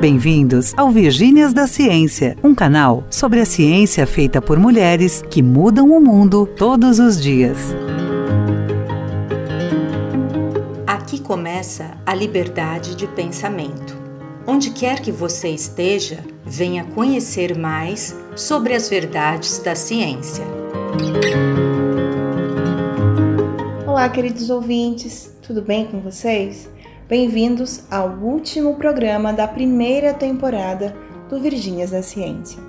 [0.00, 5.90] Bem-vindos ao Virgínias da Ciência, um canal sobre a ciência feita por mulheres que mudam
[5.90, 7.58] o mundo todos os dias.
[10.86, 13.98] Aqui começa a liberdade de pensamento.
[14.46, 20.44] Onde quer que você esteja, venha conhecer mais sobre as verdades da ciência.
[23.84, 26.70] Olá, queridos ouvintes, tudo bem com vocês?
[27.08, 30.94] Bem-vindos ao último programa da primeira temporada
[31.30, 32.62] do Virgínias da Ciência.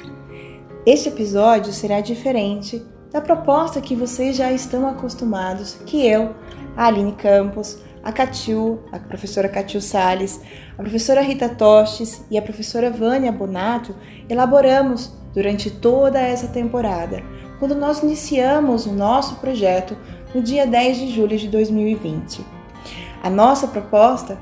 [0.85, 2.81] Este episódio será diferente
[3.11, 6.33] da proposta que vocês já estão acostumados, que eu,
[6.77, 10.39] a Aline Campos, a Catiu, a professora Catiu Sales,
[10.77, 13.93] a professora Rita Tostes e a professora Vânia Bonato
[14.29, 17.21] elaboramos durante toda essa temporada,
[17.59, 19.97] quando nós iniciamos o nosso projeto
[20.33, 22.58] no dia 10 de julho de 2020.
[23.21, 24.39] A nossa proposta,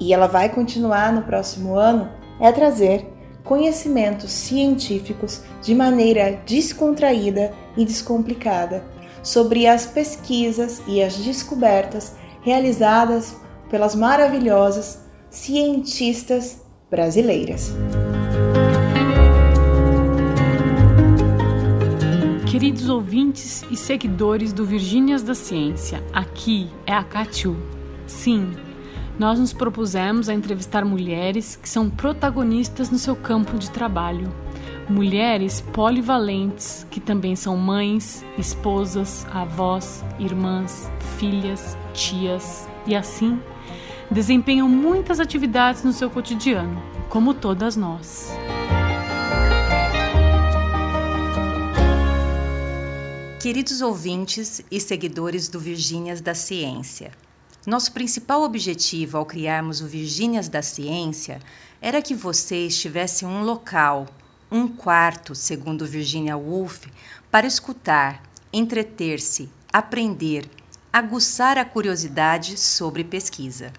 [0.00, 2.08] e ela vai continuar no próximo ano,
[2.40, 3.06] é trazer
[3.44, 8.84] conhecimentos científicos de maneira descontraída e descomplicada
[9.22, 13.36] sobre as pesquisas e as descobertas realizadas
[13.70, 17.72] pelas maravilhosas cientistas brasileiras.
[22.50, 27.77] Queridos ouvintes e seguidores do Virgínias da Ciência, aqui é a Catiu
[28.08, 28.52] Sim,
[29.18, 34.32] nós nos propusemos a entrevistar mulheres que são protagonistas no seu campo de trabalho.
[34.88, 43.38] Mulheres polivalentes que também são mães, esposas, avós, irmãs, filhas, tias e assim
[44.10, 48.32] desempenham muitas atividades no seu cotidiano, como todas nós.
[53.38, 57.12] Queridos ouvintes e seguidores do Virgínias da Ciência,
[57.66, 61.40] nosso principal objetivo ao criarmos o Virgínias da Ciência
[61.80, 64.06] era que vocês tivessem um local,
[64.50, 66.86] um quarto, segundo Virginia Woolf,
[67.30, 70.48] para escutar, entreter-se, aprender,
[70.92, 73.72] aguçar a curiosidade sobre pesquisa.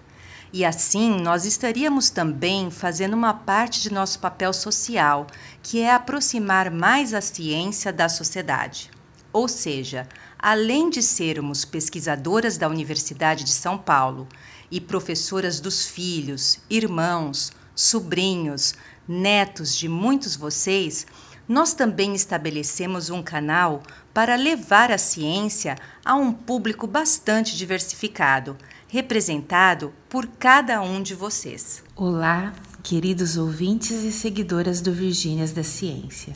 [0.52, 5.26] E assim nós estaríamos também fazendo uma parte de nosso papel social,
[5.62, 8.90] que é aproximar mais a ciência da sociedade.
[9.32, 10.08] Ou seja,
[10.40, 14.26] além de sermos pesquisadoras da Universidade de São Paulo
[14.70, 18.74] e professoras dos filhos, irmãos, sobrinhos,
[19.06, 21.06] netos de muitos vocês,
[21.46, 23.82] nós também estabelecemos um canal
[24.14, 28.56] para levar a ciência a um público bastante diversificado,
[28.88, 31.82] representado por cada um de vocês.
[31.96, 36.34] Olá, queridos ouvintes e seguidoras do Virgínias da Ciência.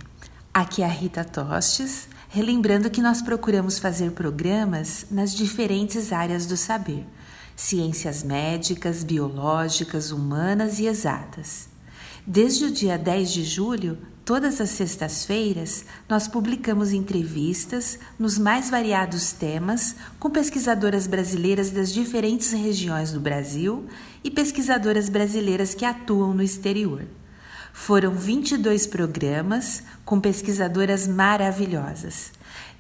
[0.53, 6.57] Aqui é a Rita Tostes relembrando que nós procuramos fazer programas nas diferentes áreas do
[6.57, 7.07] saber:
[7.55, 11.69] ciências médicas, biológicas, humanas e exatas.
[12.27, 19.31] Desde o dia 10 de julho, todas as sextas-feiras, nós publicamos entrevistas nos mais variados
[19.31, 23.87] temas com pesquisadoras brasileiras das diferentes regiões do Brasil
[24.25, 27.07] e pesquisadoras brasileiras que atuam no exterior.
[27.77, 32.31] Foram 22 programas com pesquisadoras maravilhosas.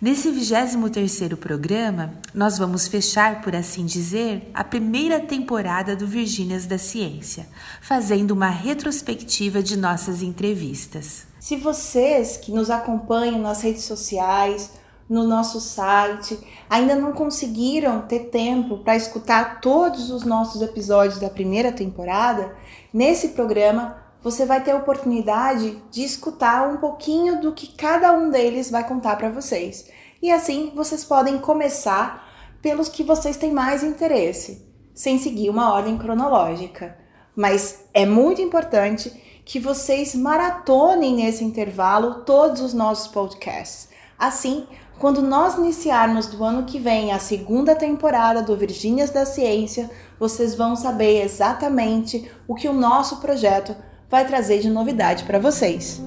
[0.00, 6.78] Nesse 23º programa, nós vamos fechar, por assim dizer, a primeira temporada do Virgínias da
[6.78, 7.48] Ciência,
[7.82, 11.26] fazendo uma retrospectiva de nossas entrevistas.
[11.40, 14.70] Se vocês que nos acompanham nas redes sociais,
[15.10, 16.38] no nosso site,
[16.70, 22.56] ainda não conseguiram ter tempo para escutar todos os nossos episódios da primeira temporada,
[22.92, 28.30] nesse programa você vai ter a oportunidade de escutar um pouquinho do que cada um
[28.30, 29.90] deles vai contar para vocês.
[30.22, 32.26] E assim vocês podem começar
[32.62, 36.96] pelos que vocês têm mais interesse, sem seguir uma ordem cronológica.
[37.36, 39.12] Mas é muito importante
[39.44, 43.90] que vocês maratonem nesse intervalo todos os nossos podcasts.
[44.18, 44.66] Assim,
[44.98, 50.54] quando nós iniciarmos do ano que vem a segunda temporada do Virgínias da Ciência, vocês
[50.54, 53.76] vão saber exatamente o que o nosso projeto
[54.14, 56.00] vai trazer de novidade para vocês.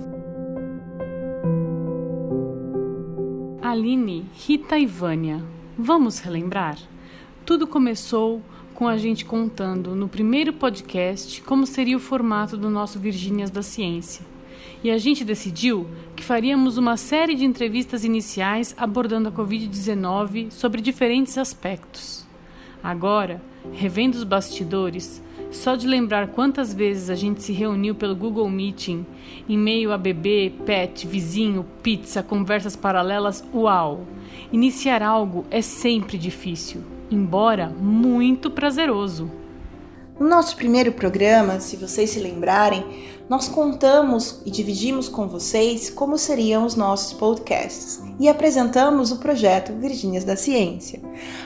[3.61, 5.43] Aline, Rita e Vânia,
[5.77, 6.77] vamos relembrar?
[7.45, 8.41] Tudo começou
[8.73, 13.61] com a gente contando no primeiro podcast como seria o formato do nosso Virgínias da
[13.61, 14.25] Ciência.
[14.81, 20.79] E a gente decidiu que faríamos uma série de entrevistas iniciais abordando a Covid-19 sobre
[20.79, 22.25] diferentes aspectos.
[22.81, 23.41] Agora,
[23.73, 25.21] revendo os bastidores,
[25.51, 29.05] só de lembrar quantas vezes a gente se reuniu pelo Google Meeting,
[29.47, 34.01] em meio a bebê, pet, vizinho, pizza, conversas paralelas, uau!
[34.51, 39.31] Iniciar algo é sempre difícil, embora muito prazeroso.
[40.19, 42.83] No nosso primeiro programa, se vocês se lembrarem,
[43.29, 49.73] nós contamos e dividimos com vocês como seriam os nossos podcasts e apresentamos o projeto
[49.73, 50.99] Virgínias da Ciência.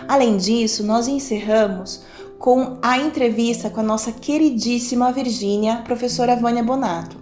[0.08, 2.02] Além disso, nós encerramos
[2.42, 7.16] com a entrevista com a nossa queridíssima Virgínia, professora Vânia Bonato.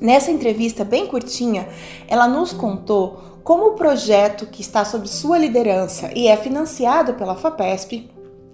[0.00, 1.68] Nessa entrevista bem curtinha,
[2.08, 7.36] ela nos contou como o projeto que está sob sua liderança e é financiado pela
[7.36, 8.10] FAPESP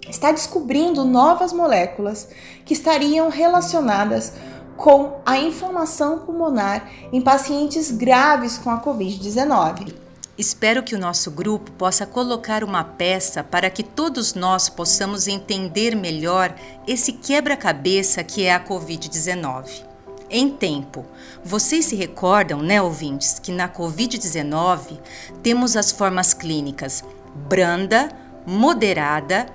[0.09, 2.27] está descobrindo novas moléculas
[2.65, 4.33] que estariam relacionadas
[4.75, 10.04] com a inflamação pulmonar em pacientes graves com a Covid-19.
[10.37, 15.95] Espero que o nosso grupo possa colocar uma peça para que todos nós possamos entender
[15.95, 16.53] melhor
[16.85, 19.85] esse quebra-cabeça que é a Covid-19.
[20.29, 21.05] Em tempo,
[21.41, 24.99] vocês se recordam, né, ouvintes, que na Covid-19
[25.41, 27.01] temos as formas clínicas
[27.33, 28.09] branda,
[28.45, 29.45] moderada,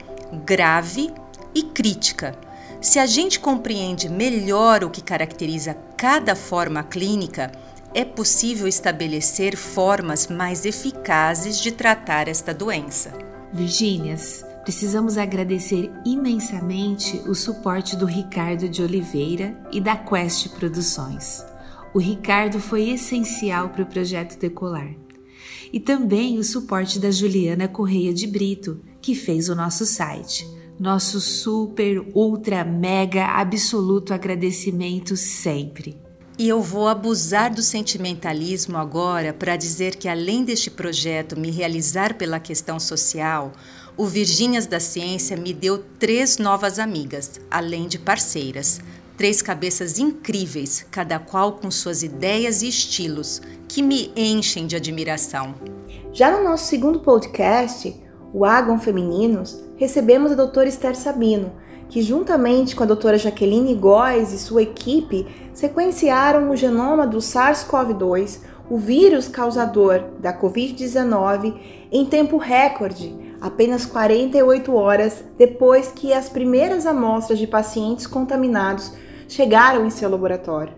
[0.47, 1.13] grave
[1.55, 2.39] e crítica
[2.81, 7.53] se a gente compreende melhor o que caracteriza cada forma clínica,
[7.95, 13.13] é possível estabelecer formas mais eficazes de tratar esta doença.
[13.53, 21.45] Virgínias, precisamos agradecer imensamente o suporte do Ricardo de Oliveira e da Quest Produções.
[21.93, 24.95] O Ricardo foi essencial para o projeto decolar.
[25.73, 30.47] E também o suporte da Juliana Correia de Brito, que fez o nosso site
[30.81, 35.95] nosso super, ultra, mega, absoluto agradecimento sempre.
[36.41, 42.15] E eu vou abusar do sentimentalismo agora para dizer que, além deste projeto me realizar
[42.15, 43.53] pela questão social,
[43.95, 48.81] o Virgínias da Ciência me deu três novas amigas, além de parceiras.
[49.19, 55.55] Três cabeças incríveis, cada qual com suas ideias e estilos, que me enchem de admiração.
[56.11, 57.95] Já no nosso segundo podcast,
[58.33, 61.53] o Agon Femininos, recebemos a doutora Esther Sabino,
[61.91, 68.41] que juntamente com a doutora Jaqueline Góes e sua equipe sequenciaram o genoma do SARS-CoV-2,
[68.71, 71.55] o vírus causador da Covid-19,
[71.91, 78.93] em tempo recorde, apenas 48 horas depois que as primeiras amostras de pacientes contaminados
[79.29, 80.75] chegaram em seu laboratório.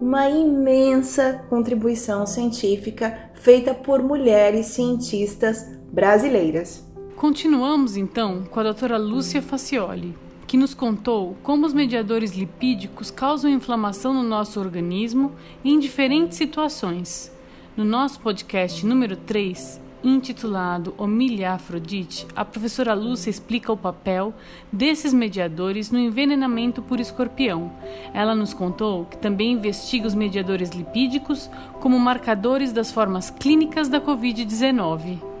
[0.00, 6.82] Uma imensa contribuição científica feita por mulheres cientistas brasileiras.
[7.16, 10.14] Continuamos então com a doutora Lúcia Facioli,
[10.54, 15.32] que nos contou como os mediadores lipídicos causam inflamação no nosso organismo
[15.64, 17.36] em diferentes situações.
[17.76, 24.32] No nosso podcast número 3, intitulado Omilha Afrodite, a professora Lúcia explica o papel
[24.70, 27.72] desses mediadores no envenenamento por escorpião.
[28.12, 34.00] Ela nos contou que também investiga os mediadores lipídicos como marcadores das formas clínicas da
[34.00, 35.33] Covid-19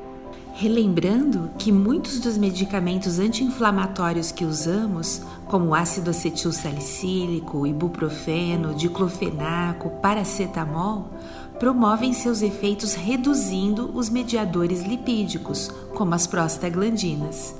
[0.56, 11.10] relembrando que muitos dos medicamentos anti-inflamatórios que usamos, como ácido acetil salicílico, ibuprofeno, diclofenaco, paracetamol,
[11.58, 17.56] promovem seus efeitos reduzindo os mediadores lipídicos, como as prostaglandinas.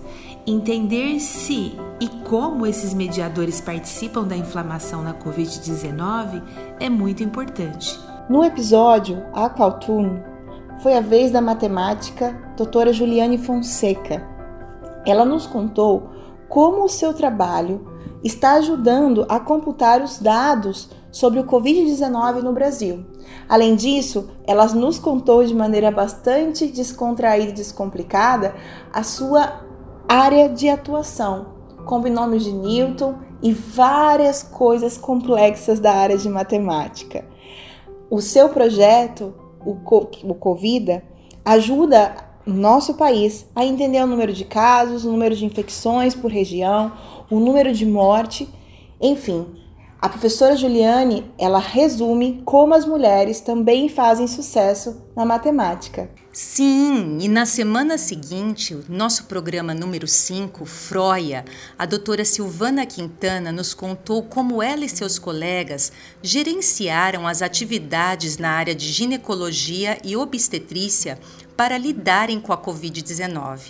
[0.46, 6.42] Entender se e como esses mediadores participam da inflamação na COVID-19
[6.78, 7.98] é muito importante.
[8.28, 10.33] No episódio Aqualtune,
[10.84, 14.22] foi a vez da matemática doutora Juliane Fonseca.
[15.06, 16.10] Ela nos contou
[16.46, 17.88] como o seu trabalho
[18.22, 23.02] está ajudando a computar os dados sobre o Covid-19 no Brasil.
[23.48, 28.54] Além disso, ela nos contou de maneira bastante descontraída e descomplicada
[28.92, 29.64] a sua
[30.06, 31.46] área de atuação,
[31.86, 37.24] com binômios de Newton e várias coisas complexas da área de matemática.
[38.10, 41.02] O seu projeto o, Covida
[41.44, 42.14] ajuda
[42.46, 46.92] nosso país a entender o número de casos, o número de infecções por região,
[47.30, 48.48] o número de morte,
[49.00, 49.46] enfim.
[50.00, 56.10] A professora Juliane, ela resume como as mulheres também fazem sucesso na matemática.
[56.36, 61.44] Sim, e na semana seguinte, o nosso programa número 5, Froia,
[61.78, 68.50] a doutora Silvana Quintana nos contou como ela e seus colegas gerenciaram as atividades na
[68.50, 71.20] área de ginecologia e obstetrícia
[71.56, 73.60] para lidarem com a Covid-19.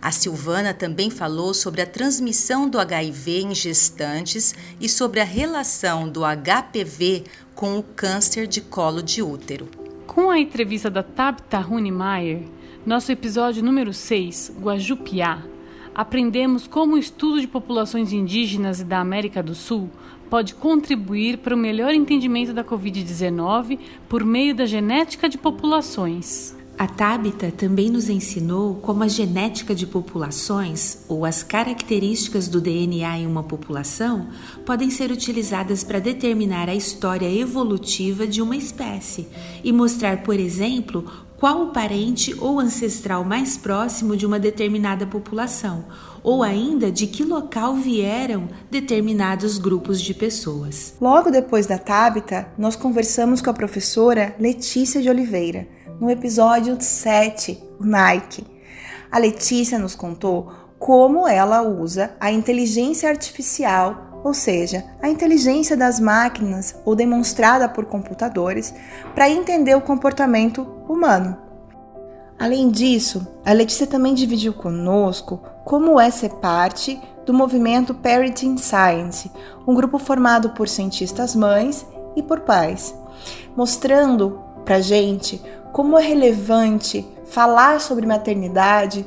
[0.00, 6.08] A Silvana também falou sobre a transmissão do HIV em gestantes e sobre a relação
[6.08, 7.24] do HPV
[7.54, 9.87] com o câncer de colo de útero.
[10.08, 12.40] Com a entrevista da Tabitha Hunemeyer,
[12.84, 15.42] nosso episódio número 6, Guajupiá,
[15.94, 19.90] aprendemos como o estudo de populações indígenas e da América do Sul
[20.30, 26.57] pode contribuir para o melhor entendimento da Covid-19 por meio da genética de populações.
[26.78, 33.18] A Tábita também nos ensinou como a genética de populações ou as características do DNA
[33.18, 34.28] em uma população
[34.64, 39.26] podem ser utilizadas para determinar a história evolutiva de uma espécie
[39.64, 41.04] e mostrar, por exemplo,
[41.36, 45.84] qual o parente ou ancestral mais próximo de uma determinada população,
[46.22, 50.94] ou ainda de que local vieram determinados grupos de pessoas.
[51.00, 57.62] Logo depois da Tábita, nós conversamos com a professora Letícia de Oliveira no episódio 7,
[57.78, 58.46] o Nike.
[59.10, 65.98] A Letícia nos contou como ela usa a inteligência artificial, ou seja, a inteligência das
[65.98, 68.72] máquinas ou demonstrada por computadores,
[69.14, 71.36] para entender o comportamento humano.
[72.38, 79.30] Além disso, a Letícia também dividiu conosco como é ser parte do movimento Parenting Science,
[79.66, 82.94] um grupo formado por cientistas mães e por pais,
[83.56, 89.06] mostrando para gente como é relevante falar sobre maternidade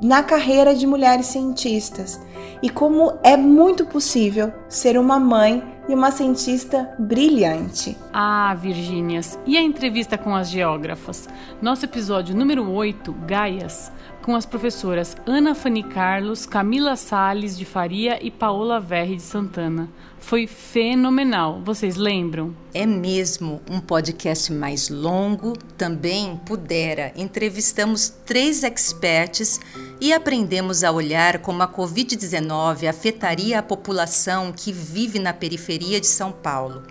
[0.00, 2.20] na carreira de mulheres cientistas
[2.62, 7.96] e como é muito possível ser uma mãe e uma cientista brilhante.
[8.12, 11.28] Ah, Virgínias, e a entrevista com as geógrafas?
[11.62, 13.90] Nosso episódio número 8, Gaias,
[14.22, 19.88] com as professoras Ana Fani Carlos, Camila Sales de Faria e Paola Verri de Santana.
[20.18, 22.54] Foi fenomenal, vocês lembram?
[22.74, 27.12] É mesmo um podcast mais longo, também pudera.
[27.16, 29.60] Entrevistamos três experts
[30.00, 36.06] e aprendemos a olhar como a Covid-19 afetaria a população que vive na periferia de
[36.06, 36.82] São Paulo.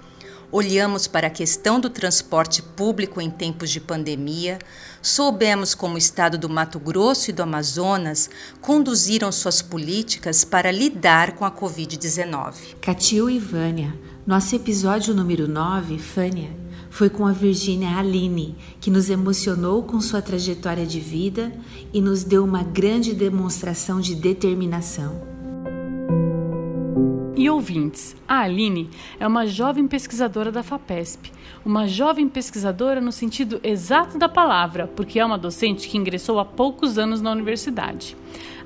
[0.49, 4.59] Olhamos para a questão do transporte público em tempos de pandemia,
[5.01, 8.29] soubemos como o estado do Mato Grosso e do Amazonas
[8.61, 12.77] conduziram suas políticas para lidar com a Covid-19.
[12.79, 13.93] Catil e Vânia,
[14.25, 16.49] nosso episódio número 9, Fânia,
[16.89, 21.51] foi com a Virgínia Aline, que nos emocionou com sua trajetória de vida
[21.91, 25.26] e nos deu uma grande demonstração de determinação.
[27.37, 28.89] E ouvintes, a Aline
[29.19, 31.31] é uma jovem pesquisadora da FAPESP,
[31.63, 36.45] uma jovem pesquisadora no sentido exato da palavra, porque é uma docente que ingressou há
[36.45, 38.17] poucos anos na universidade.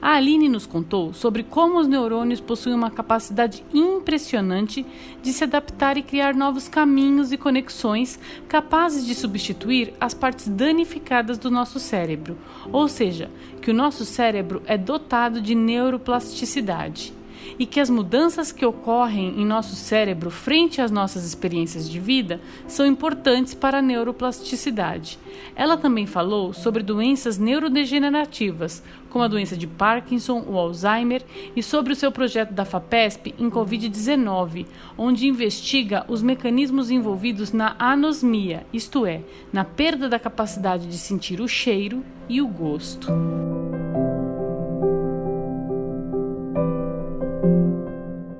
[0.01, 4.85] A Aline nos contou sobre como os neurônios possuem uma capacidade impressionante
[5.21, 11.37] de se adaptar e criar novos caminhos e conexões capazes de substituir as partes danificadas
[11.37, 12.37] do nosso cérebro,
[12.71, 13.29] ou seja,
[13.61, 17.19] que o nosso cérebro é dotado de neuroplasticidade
[17.61, 22.41] e que as mudanças que ocorrem em nosso cérebro frente às nossas experiências de vida
[22.67, 25.19] são importantes para a neuroplasticidade.
[25.55, 31.23] Ela também falou sobre doenças neurodegenerativas, como a doença de Parkinson, o Alzheimer,
[31.55, 34.65] e sobre o seu projeto da FAPESP em Covid-19,
[34.97, 39.21] onde investiga os mecanismos envolvidos na anosmia, isto é,
[39.53, 43.07] na perda da capacidade de sentir o cheiro e o gosto.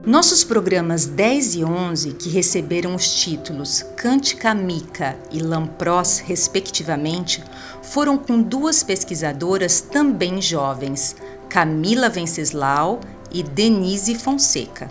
[0.04, 7.44] Nossos programas 10 e 11, que receberam os títulos Cântica Mica e Lampros, respectivamente,
[7.84, 11.16] foram com duas pesquisadoras também jovens,
[11.48, 13.00] Camila Venceslau
[13.32, 14.90] e Denise Fonseca.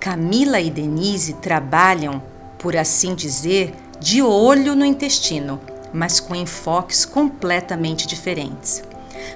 [0.00, 2.22] Camila e Denise trabalham,
[2.58, 5.60] por assim dizer, de olho no intestino,
[5.92, 8.82] mas com enfoques completamente diferentes.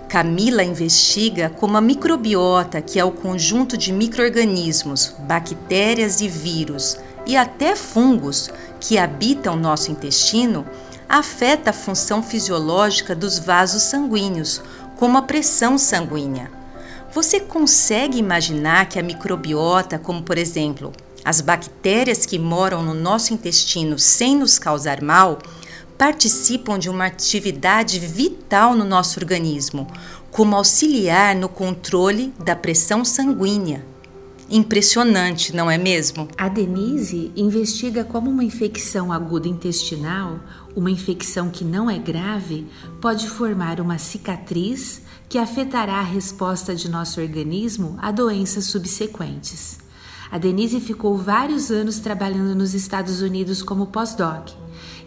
[0.08, 6.96] Camila investiga como a microbiota, que é o conjunto de microorganismos, bactérias e vírus
[7.26, 10.66] e até fungos que habitam nosso intestino,
[11.08, 14.60] afeta a função fisiológica dos vasos sanguíneos,
[14.96, 16.50] como a pressão sanguínea.
[17.12, 20.92] Você consegue imaginar que a microbiota, como por exemplo
[21.24, 25.38] as bactérias que moram no nosso intestino sem nos causar mal,
[26.02, 29.86] participam de uma atividade vital no nosso organismo,
[30.32, 33.86] como auxiliar no controle da pressão sanguínea.
[34.50, 36.26] Impressionante, não é mesmo?
[36.36, 40.40] A Denise investiga como uma infecção aguda intestinal,
[40.74, 42.66] uma infecção que não é grave,
[43.00, 49.78] pode formar uma cicatriz que afetará a resposta de nosso organismo a doenças subsequentes.
[50.32, 54.60] A Denise ficou vários anos trabalhando nos Estados Unidos como pós-doc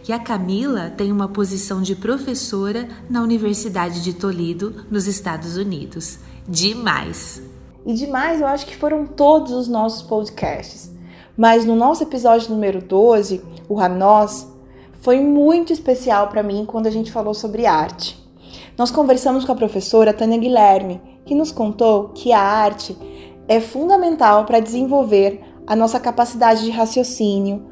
[0.06, 6.20] que a Camila tem uma posição de professora na Universidade de Toledo, nos Estados Unidos.
[6.46, 7.42] Demais!
[7.84, 10.92] E demais, eu acho que foram todos os nossos podcasts.
[11.36, 14.46] Mas no nosso episódio número 12, o Ranós,
[15.00, 18.16] foi muito especial para mim quando a gente falou sobre arte.
[18.78, 22.96] Nós conversamos com a professora Tânia Guilherme, que nos contou que a arte
[23.48, 27.66] é fundamental para desenvolver a nossa capacidade de raciocínio,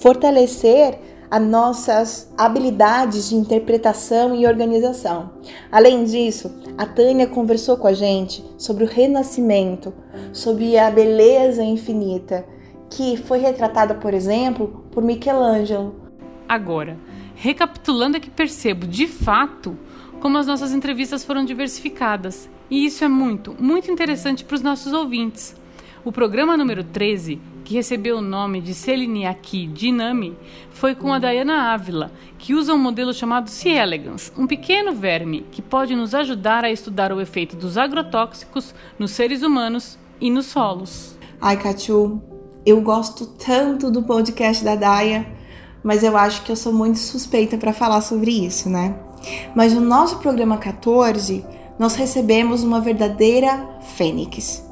[0.00, 5.32] fortalecer as nossas habilidades de interpretação e organização.
[5.68, 9.92] Além disso, a Tânia conversou com a gente sobre o renascimento,
[10.32, 12.46] sobre a beleza infinita,
[12.88, 15.96] que foi retratada, por exemplo, por Michelangelo.
[16.48, 16.96] Agora,
[17.34, 19.76] recapitulando é que percebo de fato
[20.20, 22.48] como as nossas entrevistas foram diversificadas.
[22.70, 25.56] E isso é muito, muito interessante para os nossos ouvintes.
[26.04, 30.36] O programa número 13 que recebeu o nome de Seliniaki Dinami,
[30.70, 33.70] foi com a Diana Ávila, que usa um modelo chamado C.
[33.70, 39.12] elegans, um pequeno verme que pode nos ajudar a estudar o efeito dos agrotóxicos nos
[39.12, 41.16] seres humanos e nos solos.
[41.40, 42.20] Ai, Cachu,
[42.66, 45.26] eu gosto tanto do podcast da Daya,
[45.82, 48.94] mas eu acho que eu sou muito suspeita para falar sobre isso, né?
[49.54, 51.44] Mas no nosso programa 14,
[51.78, 54.64] nós recebemos uma verdadeira fênix.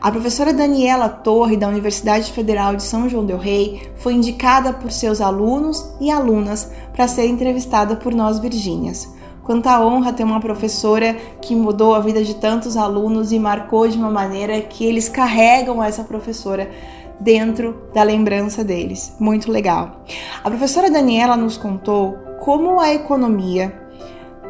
[0.00, 4.92] A professora Daniela Torre, da Universidade Federal de São João Del Rei, foi indicada por
[4.92, 9.12] seus alunos e alunas para ser entrevistada por nós Virgínias.
[9.42, 13.98] Quanta honra ter uma professora que mudou a vida de tantos alunos e marcou de
[13.98, 16.70] uma maneira que eles carregam essa professora
[17.18, 19.16] dentro da lembrança deles.
[19.18, 20.04] Muito legal.
[20.44, 23.74] A professora Daniela nos contou como a economia,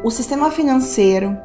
[0.03, 1.35] o sistema financeiro,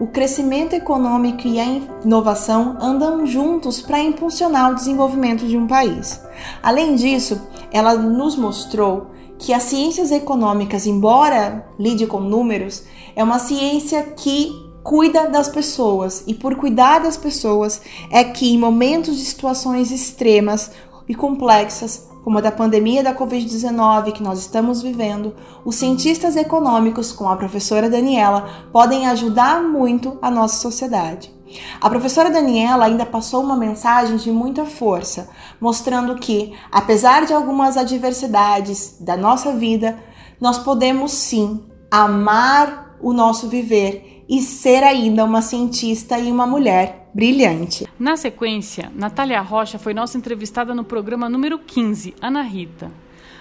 [0.00, 1.64] o crescimento econômico e a
[2.04, 6.20] inovação andam juntos para impulsionar o desenvolvimento de um país.
[6.62, 12.84] Além disso, ela nos mostrou que as ciências econômicas, embora lide com números,
[13.14, 17.80] é uma ciência que cuida das pessoas e por cuidar das pessoas
[18.10, 20.72] é que em momentos de situações extremas
[21.08, 27.12] e complexas como a da pandemia da Covid-19 que nós estamos vivendo, os cientistas econômicos,
[27.12, 31.32] com a professora Daniela, podem ajudar muito a nossa sociedade.
[31.80, 35.28] A professora Daniela ainda passou uma mensagem de muita força,
[35.60, 39.98] mostrando que, apesar de algumas adversidades da nossa vida,
[40.40, 47.01] nós podemos sim amar o nosso viver e ser ainda uma cientista e uma mulher
[47.14, 47.88] brilhante.
[47.98, 52.90] Na sequência, Natália Rocha foi nossa entrevistada no programa número 15, Ana Rita.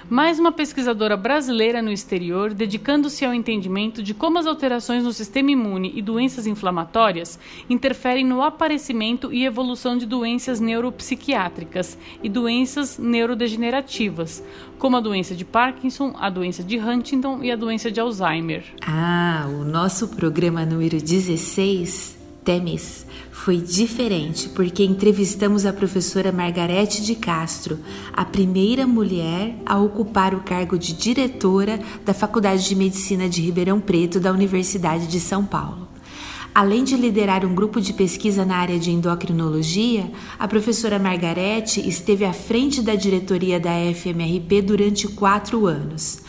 [0.09, 5.51] Mais uma pesquisadora brasileira no exterior dedicando-se ao entendimento de como as alterações no sistema
[5.51, 14.43] imune e doenças inflamatórias interferem no aparecimento e evolução de doenças neuropsiquiátricas e doenças neurodegenerativas,
[14.77, 18.65] como a doença de Parkinson, a doença de Huntington e a doença de Alzheimer.
[18.85, 27.15] Ah, o nosso programa número 16, TEMES, foi diferente porque entrevistamos a professora Margarete de
[27.15, 27.79] Castro,
[28.13, 33.79] a primeira mulher a ocupar o cargo de diretora da Faculdade de Medicina de Ribeirão
[33.79, 35.87] Preto da Universidade de São Paulo.
[36.53, 42.25] Além de liderar um grupo de pesquisa na área de endocrinologia, a professora Margarete esteve
[42.25, 46.19] à frente da diretoria da FMRP durante quatro anos.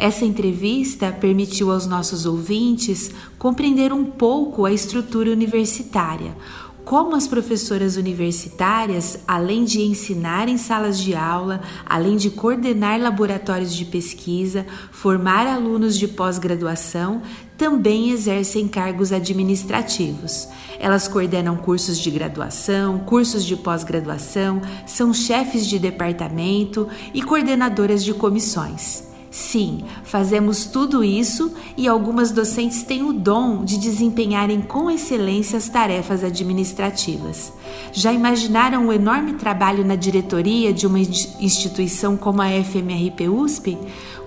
[0.00, 6.36] Essa entrevista permitiu aos nossos ouvintes compreender um pouco a estrutura universitária,
[6.84, 13.74] como as professoras universitárias, além de ensinar em salas de aula, além de coordenar laboratórios
[13.74, 17.20] de pesquisa, formar alunos de pós-graduação,
[17.58, 20.46] também exercem cargos administrativos.
[20.78, 28.14] Elas coordenam cursos de graduação, cursos de pós-graduação, são chefes de departamento e coordenadoras de
[28.14, 29.08] comissões.
[29.38, 35.68] Sim, fazemos tudo isso e algumas docentes têm o dom de desempenharem com excelência as
[35.68, 37.52] tarefas administrativas.
[37.92, 43.78] Já imaginaram o enorme trabalho na diretoria de uma instituição como a FMRP USP?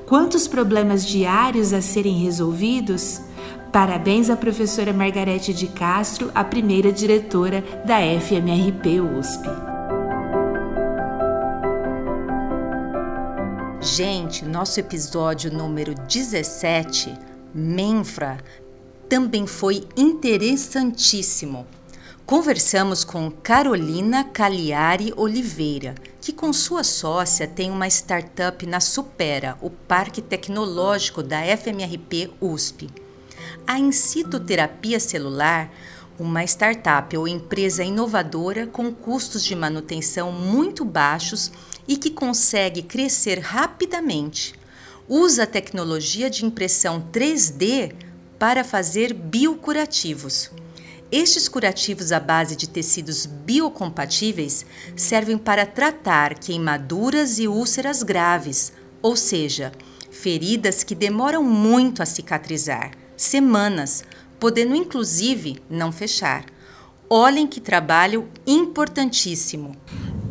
[0.05, 3.19] Quantos problemas diários a serem resolvidos?
[3.69, 9.70] Parabéns à professora Margarete de Castro, a primeira diretora da FMRP USP.
[13.83, 17.17] Gente, nosso episódio número 17,
[17.51, 18.37] Menfra,
[19.09, 21.65] também foi interessantíssimo.
[22.23, 29.71] Conversamos com Carolina Cagliari Oliveira, que com sua sócia tem uma startup na Supera, o
[29.71, 32.87] Parque Tecnológico da FMRP USP.
[33.65, 35.71] A incitoterapia celular
[36.19, 41.51] uma startup ou empresa inovadora com custos de manutenção muito baixos
[41.91, 44.55] e que consegue crescer rapidamente.
[45.09, 47.93] Usa a tecnologia de impressão 3D
[48.39, 50.49] para fazer biocurativos.
[51.11, 59.17] Estes curativos à base de tecidos biocompatíveis servem para tratar queimaduras e úlceras graves, ou
[59.17, 59.73] seja,
[60.09, 64.05] feridas que demoram muito a cicatrizar semanas
[64.39, 66.45] podendo inclusive não fechar.
[67.09, 69.75] Olhem que trabalho importantíssimo.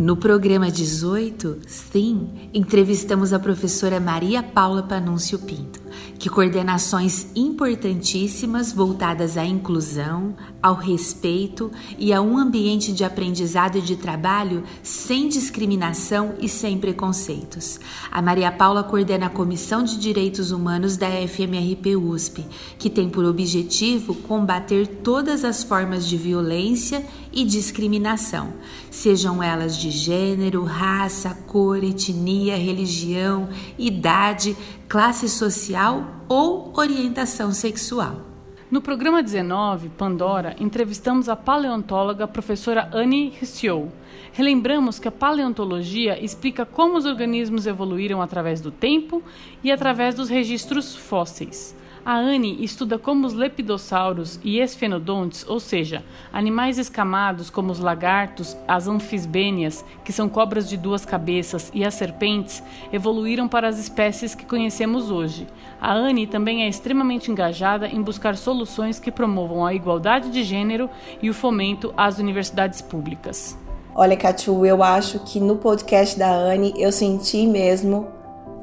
[0.01, 5.79] No programa 18, sim, entrevistamos a professora Maria Paula Panúncio Pinto,
[6.19, 13.79] que coordena ações importantíssimas voltadas à inclusão, ao respeito e a um ambiente de aprendizado
[13.79, 17.81] e de trabalho sem discriminação e sem preconceitos.
[18.11, 22.45] A Maria Paula coordena a Comissão de Direitos Humanos da FMRP USP,
[22.79, 28.53] que tem por objetivo combater todas as formas de violência e discriminação,
[28.91, 34.57] sejam elas de gênero, raça, cor, etnia, religião, idade,
[34.89, 38.30] classe social ou orientação sexual.
[38.71, 43.91] No programa 19, Pandora, entrevistamos a paleontóloga professora Annie Hsiou.
[44.33, 49.25] Relembramos que a paleontologia explica como os organismos evoluíram através do tempo
[49.65, 51.75] e através dos registros fósseis.
[52.05, 58.57] A Anne estuda como os lepidossauros e esfenodontes, ou seja, animais escamados como os lagartos,
[58.67, 64.35] as anfisbênias, que são cobras de duas cabeças, e as serpentes, evoluíram para as espécies
[64.35, 65.47] que conhecemos hoje.
[65.79, 70.89] A Anne também é extremamente engajada em buscar soluções que promovam a igualdade de gênero
[71.23, 73.59] e o fomento às universidades públicas.
[73.95, 78.20] Olha, Catu, eu acho que no podcast da Anne eu senti mesmo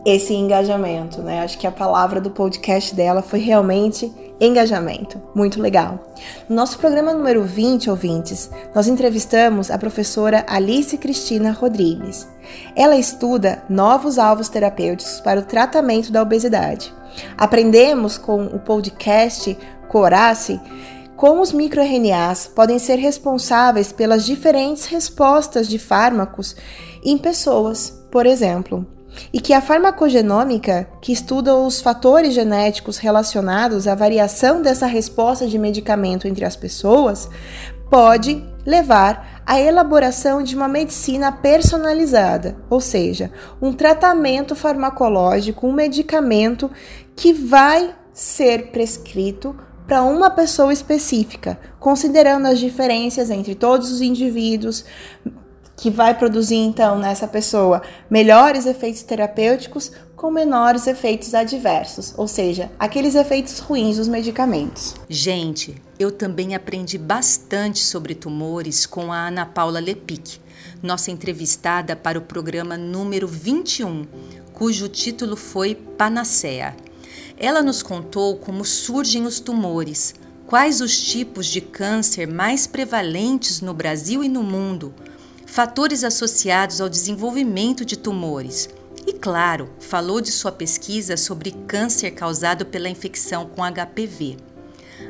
[0.07, 1.41] esse engajamento, né?
[1.41, 5.21] Acho que a palavra do podcast dela foi realmente engajamento.
[5.35, 5.99] Muito legal.
[6.47, 12.25] No nosso programa número 20, ouvintes, nós entrevistamos a professora Alice Cristina Rodrigues.
[12.73, 16.93] Ela estuda novos alvos terapêuticos para o tratamento da obesidade.
[17.37, 19.57] Aprendemos com o podcast
[19.89, 20.57] Corace
[21.17, 26.55] como os microRNAs podem ser responsáveis pelas diferentes respostas de fármacos
[27.03, 28.96] em pessoas, por exemplo
[29.33, 35.57] e que a farmacogenômica, que estuda os fatores genéticos relacionados à variação dessa resposta de
[35.57, 37.29] medicamento entre as pessoas,
[37.89, 46.69] pode levar à elaboração de uma medicina personalizada, ou seja, um tratamento farmacológico, um medicamento
[47.15, 49.55] que vai ser prescrito
[49.87, 54.83] para uma pessoa específica, considerando as diferenças entre todos os indivíduos,
[55.77, 62.71] que vai produzir então nessa pessoa melhores efeitos terapêuticos com menores efeitos adversos, ou seja,
[62.79, 64.95] aqueles efeitos ruins dos medicamentos.
[65.07, 70.39] Gente, eu também aprendi bastante sobre tumores com a Ana Paula Lepic,
[70.81, 74.07] nossa entrevistada para o programa número 21,
[74.53, 76.75] cujo título foi Panacea.
[77.37, 80.15] Ela nos contou como surgem os tumores,
[80.47, 84.91] quais os tipos de câncer mais prevalentes no Brasil e no mundo
[85.47, 88.69] fatores associados ao desenvolvimento de tumores.
[89.07, 94.37] E, claro, falou de sua pesquisa sobre câncer causado pela infecção com HPV.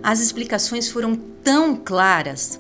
[0.01, 2.59] As explicações foram tão claras.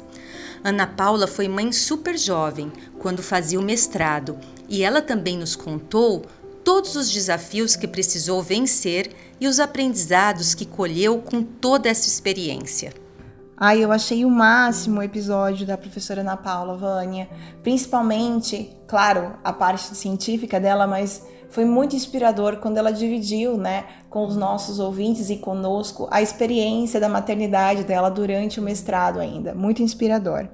[0.63, 4.37] Ana Paula foi mãe super jovem quando fazia o mestrado
[4.67, 6.25] e ela também nos contou
[6.63, 12.91] todos os desafios que precisou vencer e os aprendizados que colheu com toda essa experiência.
[13.59, 17.27] Ai, eu achei o máximo o episódio da professora Ana Paula Vânia,
[17.63, 24.27] principalmente, claro, a parte científica dela, mas foi muito inspirador quando ela dividiu, né, com
[24.27, 29.55] os nossos ouvintes e conosco a experiência da maternidade dela durante o mestrado ainda.
[29.55, 30.47] Muito inspirador.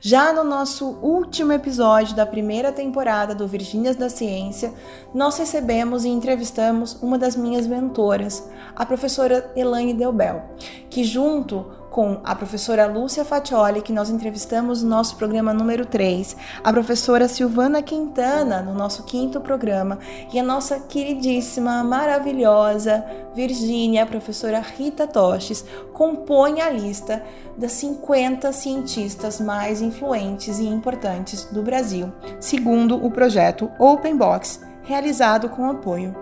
[0.00, 4.72] Já no nosso último episódio da primeira temporada do Virgínias da Ciência,
[5.14, 10.42] nós recebemos e entrevistamos uma das minhas mentoras, a professora Elaine Delbel,
[10.90, 16.34] que junto com a professora Lúcia Fatioli, que nós entrevistamos no nosso programa número 3,
[16.64, 19.98] a professora Silvana Quintana, no nosso quinto programa,
[20.32, 27.22] e a nossa queridíssima, maravilhosa Virgínia, a professora Rita Toches, compõem a lista
[27.58, 35.50] das 50 cientistas mais influentes e importantes do Brasil, segundo o projeto Open Box, realizado
[35.50, 36.16] com apoio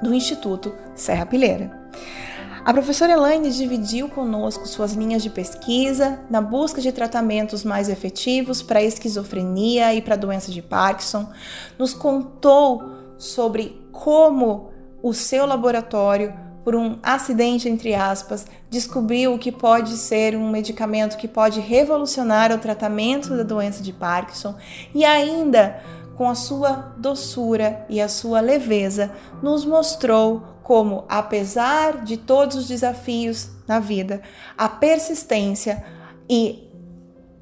[0.00, 1.80] do Instituto Serra Pileira.
[2.62, 8.60] A professora Elaine dividiu conosco suas linhas de pesquisa na busca de tratamentos mais efetivos
[8.60, 11.26] para a esquizofrenia e para a doença de Parkinson,
[11.78, 12.82] nos contou
[13.16, 14.70] sobre como
[15.02, 21.26] o seu laboratório, por um acidente entre aspas, descobriu que pode ser um medicamento que
[21.26, 24.54] pode revolucionar o tratamento da doença de Parkinson
[24.94, 25.82] e ainda
[26.14, 29.10] com a sua doçura e a sua leveza,
[29.42, 34.22] nos mostrou como, apesar de todos os desafios na vida,
[34.56, 35.84] a persistência
[36.28, 36.68] e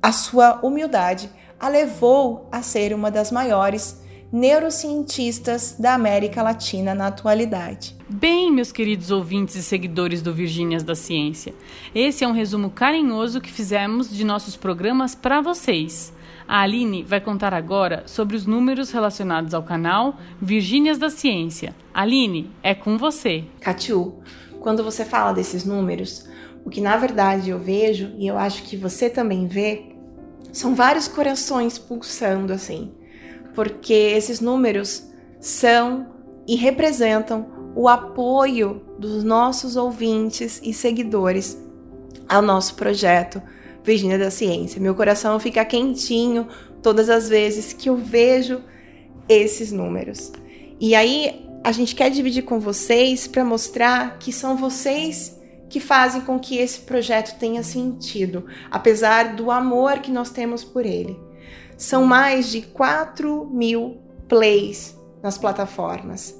[0.02, 4.00] a sua humildade a levou a ser uma das maiores
[4.32, 7.96] neurocientistas da América Latina na atualidade.
[8.08, 11.54] Bem, meus queridos ouvintes e seguidores do Virgínias da Ciência,
[11.94, 16.12] esse é um resumo carinhoso que fizemos de nossos programas para vocês.
[16.48, 21.76] A Aline vai contar agora sobre os números relacionados ao canal Virgínias da Ciência.
[21.92, 23.44] Aline, é com você.
[23.60, 24.22] Catiu,
[24.58, 26.26] quando você fala desses números,
[26.64, 29.94] o que na verdade eu vejo, e eu acho que você também vê,
[30.50, 32.92] são vários corações pulsando assim,
[33.54, 35.06] porque esses números
[35.38, 36.06] são
[36.46, 41.62] e representam o apoio dos nossos ouvintes e seguidores
[42.26, 43.42] ao nosso projeto
[43.88, 44.78] Virgínia da Ciência.
[44.78, 46.46] Meu coração fica quentinho
[46.82, 48.60] todas as vezes que eu vejo
[49.26, 50.30] esses números.
[50.78, 56.20] E aí a gente quer dividir com vocês para mostrar que são vocês que fazem
[56.20, 61.18] com que esse projeto tenha sentido, apesar do amor que nós temos por ele.
[61.78, 66.34] São mais de 4 mil plays nas plataformas.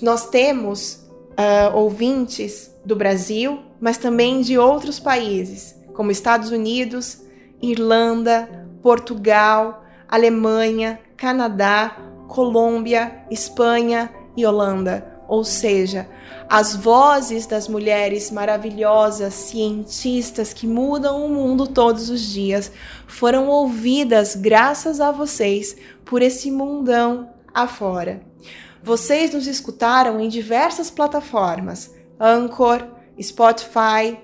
[0.00, 7.22] Nós temos uh, ouvintes do Brasil, mas também de outros países como Estados Unidos,
[7.62, 11.96] Irlanda, Portugal, Alemanha, Canadá,
[12.28, 15.12] Colômbia, Espanha e Holanda.
[15.26, 16.06] Ou seja,
[16.48, 22.70] as vozes das mulheres maravilhosas, cientistas que mudam o mundo todos os dias
[23.06, 28.20] foram ouvidas graças a vocês por esse mundão afora.
[28.82, 32.86] Vocês nos escutaram em diversas plataformas: Anchor,
[33.20, 34.18] Spotify,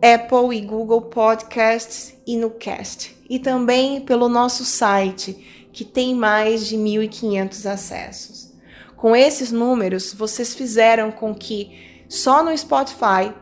[0.00, 6.66] Apple e Google Podcasts e no Cast, e também pelo nosso site, que tem mais
[6.66, 8.52] de 1.500 acessos.
[8.96, 13.32] Com esses números, vocês fizeram com que só no Spotify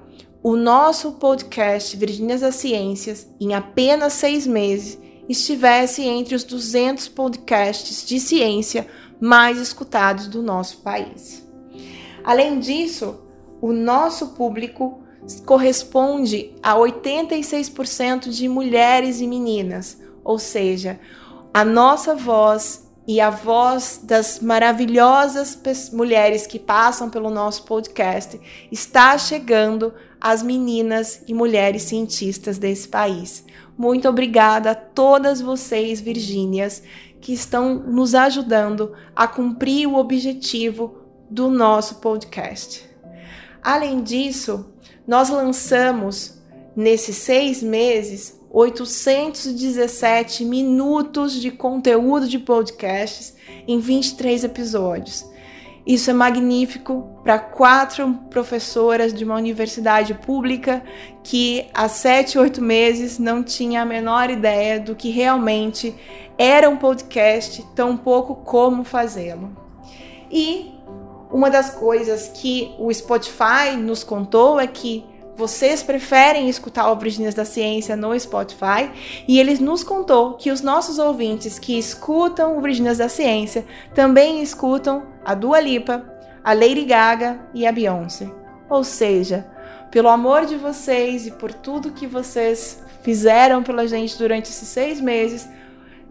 [0.43, 8.07] o nosso podcast Virgínias das Ciências, em apenas seis meses, estivesse entre os 200 podcasts
[8.07, 8.87] de ciência
[9.21, 11.47] mais escutados do nosso país.
[12.23, 13.21] Além disso,
[13.61, 15.03] o nosso público
[15.45, 21.01] corresponde a 86% de mulheres e meninas, ou seja,
[21.53, 25.59] a nossa voz e a voz das maravilhosas
[25.93, 33.45] mulheres que passam pelo nosso podcast está chegando às meninas e mulheres cientistas desse país.
[33.79, 36.83] Muito obrigada a todas vocês, Virgínias,
[37.21, 40.99] que estão nos ajudando a cumprir o objetivo
[41.31, 42.89] do nosso podcast.
[43.63, 44.73] Além disso,
[45.07, 46.43] nós lançamos
[46.75, 53.35] nesses seis meses 817 minutos de conteúdo de podcasts
[53.69, 55.25] em 23 episódios.
[55.87, 60.83] Isso é magnífico para quatro professoras de uma universidade pública
[61.23, 65.95] que há sete, oito meses não tinha a menor ideia do que realmente
[66.37, 69.57] era um podcast, tão pouco como fazê-lo.
[70.31, 70.76] E
[71.31, 75.05] uma das coisas que o Spotify nos contou é que
[75.37, 78.91] vocês preferem escutar Virgínias da Ciência no Spotify
[79.29, 85.09] e eles nos contou que os nossos ouvintes que escutam Virgínias da Ciência também escutam
[85.25, 86.03] a Dua Lipa,
[86.43, 88.31] a Lady Gaga e a Beyoncé.
[88.71, 89.47] Ou seja,
[89.91, 95.01] pelo amor de vocês e por tudo que vocês fizeram pela gente durante esses seis
[95.01, 95.47] meses,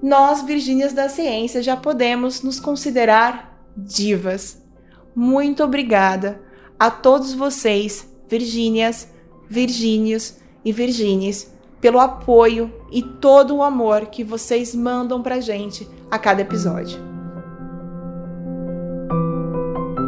[0.01, 4.64] nós, Virgínias da Ciência, já podemos nos considerar divas.
[5.15, 6.41] Muito obrigada
[6.77, 9.09] a todos vocês, Virgínias,
[9.49, 16.19] Virgínios e Virgínias, pelo apoio e todo o amor que vocês mandam pra gente a
[16.19, 16.99] cada episódio.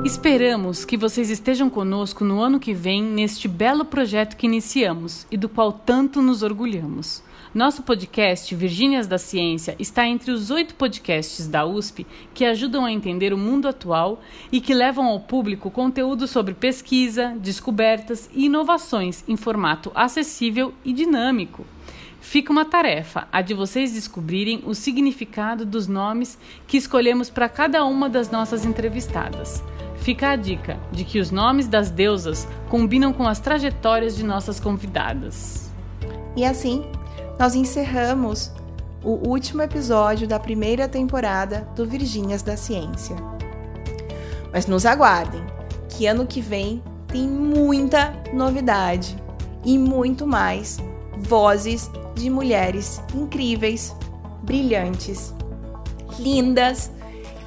[0.04, 5.38] Esperamos que vocês estejam conosco no ano que vem neste belo projeto que iniciamos e
[5.38, 7.22] do qual tanto nos orgulhamos.
[7.58, 12.92] Nosso podcast Virgínias da Ciência está entre os oito podcasts da USP que ajudam a
[12.92, 19.24] entender o mundo atual e que levam ao público conteúdo sobre pesquisa, descobertas e inovações
[19.28, 21.66] em formato acessível e dinâmico.
[22.22, 27.84] Fica uma tarefa, a de vocês descobrirem o significado dos nomes que escolhemos para cada
[27.86, 29.64] uma das nossas entrevistadas.
[29.96, 34.60] Fica a dica de que os nomes das deusas combinam com as trajetórias de nossas
[34.60, 35.72] convidadas.
[36.36, 36.86] E assim,
[37.40, 38.52] nós encerramos
[39.04, 43.16] o último episódio da primeira temporada do Virgínias da Ciência.
[44.52, 45.44] Mas nos aguardem,
[45.90, 49.16] que ano que vem tem muita novidade
[49.64, 50.78] e muito mais
[51.18, 53.96] vozes de mulheres incríveis,
[54.42, 55.34] brilhantes,
[56.20, 56.92] lindas,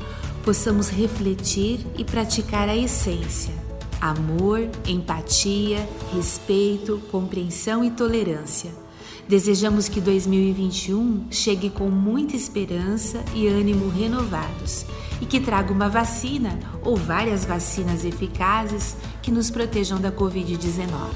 [0.44, 3.54] possamos refletir e praticar a essência:
[4.00, 8.85] amor, empatia, respeito, compreensão e tolerância.
[9.28, 14.86] Desejamos que 2021 chegue com muita esperança e ânimo renovados
[15.20, 21.10] e que traga uma vacina ou várias vacinas eficazes que nos protejam da Covid-19.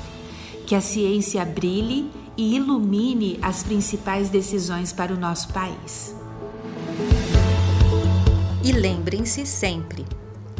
[0.66, 6.12] Que a ciência brilhe e ilumine as principais decisões para o nosso país.
[8.64, 10.05] E lembrem-se sempre: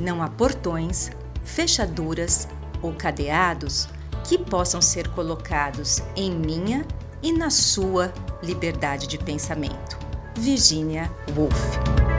[0.01, 1.11] não há portões,
[1.45, 2.47] fechaduras
[2.81, 3.89] ou cadeados
[4.23, 6.87] que possam ser colocados em minha
[7.23, 9.99] e na sua liberdade de pensamento.
[10.37, 12.10] Virginia Woolf